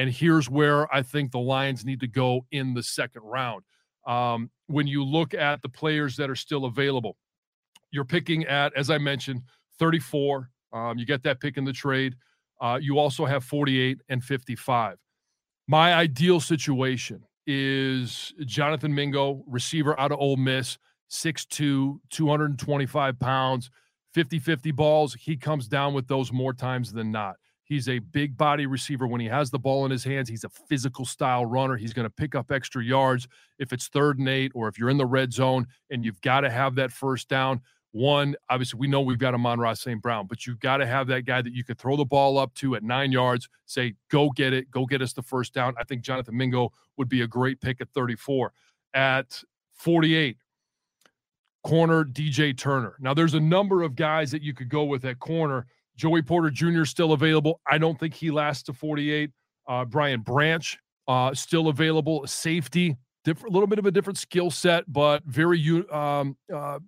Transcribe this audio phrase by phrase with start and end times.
[0.00, 3.64] And here's where I think the Lions need to go in the second round.
[4.06, 7.18] Um, when you look at the players that are still available,
[7.90, 9.42] you're picking at, as I mentioned,
[9.78, 10.48] 34.
[10.72, 12.16] Um, you get that pick in the trade.
[12.62, 14.96] Uh, you also have 48 and 55.
[15.68, 20.78] My ideal situation is Jonathan Mingo, receiver out of Ole Miss,
[21.10, 23.70] 6'2, 225 pounds,
[24.14, 25.12] 50 50 balls.
[25.12, 27.36] He comes down with those more times than not.
[27.70, 29.06] He's a big body receiver.
[29.06, 31.76] When he has the ball in his hands, he's a physical style runner.
[31.76, 33.28] He's going to pick up extra yards
[33.60, 36.40] if it's third and eight or if you're in the red zone and you've got
[36.40, 37.60] to have that first down.
[37.92, 40.02] One, obviously, we know we've got Amon-Ra St.
[40.02, 42.52] Brown, but you've got to have that guy that you could throw the ball up
[42.54, 45.72] to at nine yards, say, go get it, go get us the first down.
[45.78, 48.52] I think Jonathan Mingo would be a great pick at 34.
[48.94, 49.44] At
[49.74, 50.38] 48,
[51.62, 52.96] corner DJ Turner.
[52.98, 55.66] Now, there's a number of guys that you could go with at corner.
[56.00, 56.84] Joey Porter Jr.
[56.86, 57.60] still available.
[57.70, 59.30] I don't think he lasts to 48.
[59.68, 62.26] Uh, Brian Branch uh, still available.
[62.26, 66.78] Safety, different, a little bit of a different skill set, but very um, uh,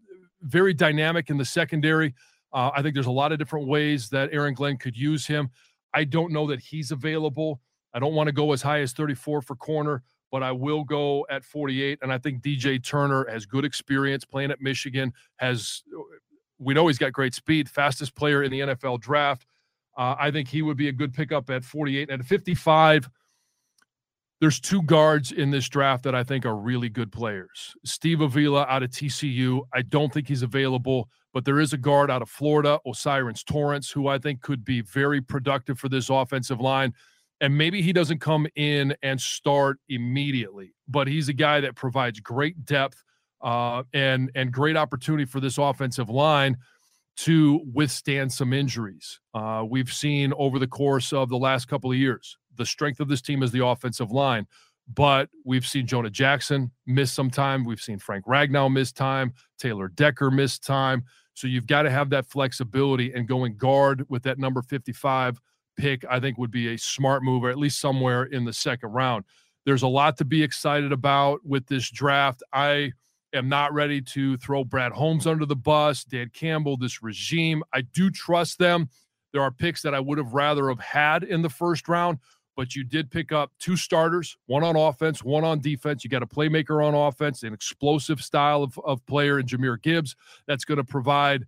[0.41, 2.15] very dynamic in the secondary.
[2.55, 5.51] Uh, I think there's a lot of different ways that Aaron Glenn could use him.
[5.93, 7.61] I don't know that he's available.
[7.93, 11.27] I don't want to go as high as 34 for corner, but I will go
[11.29, 11.99] at 48.
[12.01, 15.13] And I think DJ Turner has good experience playing at Michigan.
[15.37, 15.83] Has
[16.63, 19.47] we know he's got great speed, fastest player in the NFL draft.
[19.97, 23.11] Uh, I think he would be a good pickup at 48 and at 55
[24.43, 27.77] there's two guards in this draft that I think are really good players.
[27.85, 29.61] Steve Avila out of TCU.
[29.73, 33.89] I don't think he's available, but there is a guard out of Florida, O'Cyrus Torrence,
[33.89, 36.93] who I think could be very productive for this offensive line.
[37.41, 42.19] And maybe he doesn't come in and start immediately, but he's a guy that provides
[42.19, 43.01] great depth
[43.43, 46.57] uh, and and great opportunity for this offensive line
[47.15, 49.21] to withstand some injuries.
[49.35, 53.09] Uh, we've seen over the course of the last couple of years the strength of
[53.09, 54.47] this team is the offensive line.
[54.93, 57.65] But we've seen Jonah Jackson miss some time.
[57.65, 59.33] We've seen Frank Ragnow miss time.
[59.59, 61.05] Taylor Decker miss time.
[61.35, 65.41] So you've got to have that flexibility and going guard with that number 55
[65.79, 68.91] pick, I think would be a smart move, or at least somewhere in the second
[68.91, 69.25] round.
[69.65, 72.43] There's a lot to be excited about with this draft.
[72.53, 72.93] I
[73.33, 77.63] am not ready to throw Brad Holmes under the bus, Dan Campbell, this regime.
[77.73, 78.89] I do trust them.
[79.33, 82.19] There are picks that I would have rather have had in the first round,
[82.57, 86.05] but you did pick up two starters, one on offense, one on defense.
[86.05, 90.15] You got a playmaker on offense, an explosive style of, of player in Jahmyr Gibbs
[90.47, 91.47] that's going to provide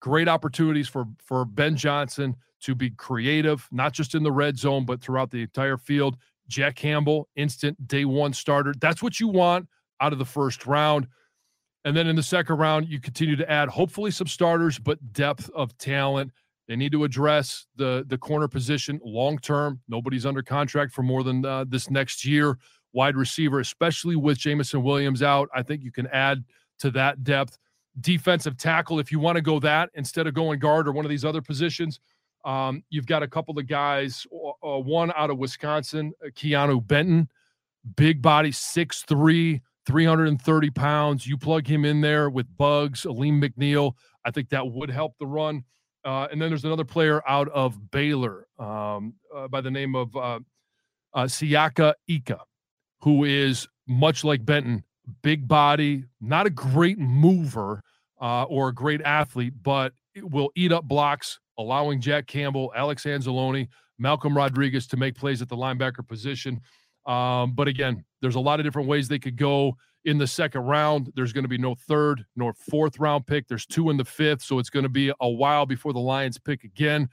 [0.00, 4.86] great opportunities for, for Ben Johnson to be creative, not just in the red zone,
[4.86, 6.16] but throughout the entire field.
[6.48, 8.72] Jack Campbell, instant day one starter.
[8.80, 9.68] That's what you want
[10.00, 11.06] out of the first round.
[11.86, 15.48] And then in the second round, you continue to add hopefully some starters, but depth
[15.54, 16.32] of talent
[16.68, 19.80] they need to address the the corner position long term.
[19.88, 22.58] Nobody's under contract for more than uh, this next year.
[22.92, 26.44] Wide receiver, especially with Jameson Williams out, I think you can add
[26.80, 27.58] to that depth.
[28.00, 31.10] Defensive tackle, if you want to go that instead of going guard or one of
[31.10, 32.00] these other positions,
[32.44, 34.26] um, you've got a couple of guys.
[34.32, 37.28] Uh, one out of Wisconsin, uh, Keanu Benton,
[37.96, 41.26] big body, 6'3", 330 pounds.
[41.26, 43.92] You plug him in there with Bugs, Alim McNeil.
[44.24, 45.64] I think that would help the run.
[46.04, 50.14] Uh, and then there's another player out of Baylor um, uh, by the name of
[50.16, 50.40] uh,
[51.14, 52.40] uh, Siaki Ika,
[53.00, 54.84] who is much like Benton,
[55.22, 57.82] big body, not a great mover
[58.20, 59.92] uh, or a great athlete, but
[60.22, 63.68] will eat up blocks, allowing Jack Campbell, Alex Anzalone,
[63.98, 66.60] Malcolm Rodriguez to make plays at the linebacker position.
[67.06, 70.62] Um, but again, there's a lot of different ways they could go in the second
[70.62, 71.12] round.
[71.14, 73.48] There's going to be no third nor fourth round pick.
[73.48, 74.42] There's two in the fifth.
[74.42, 77.08] So it's going to be a while before the Lions pick again.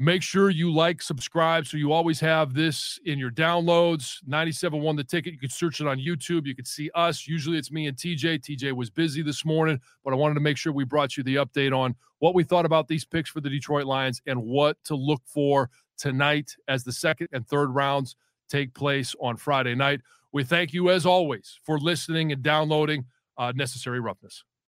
[0.00, 4.18] Make sure you like, subscribe so you always have this in your downloads.
[4.26, 5.32] 97 won the ticket.
[5.32, 6.46] You can search it on YouTube.
[6.46, 7.26] You can see us.
[7.26, 8.40] Usually it's me and TJ.
[8.40, 11.36] TJ was busy this morning, but I wanted to make sure we brought you the
[11.36, 14.94] update on what we thought about these picks for the Detroit Lions and what to
[14.94, 18.14] look for tonight as the second and third rounds
[18.48, 20.00] take place on Friday night.
[20.32, 23.06] We thank you, as always, for listening and downloading
[23.36, 24.44] uh, Necessary Roughness.